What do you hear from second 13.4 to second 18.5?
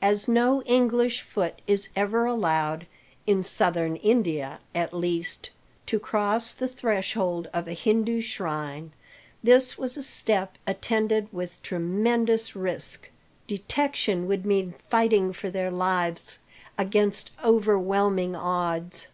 Detection would mean fighting for their lives against overwhelming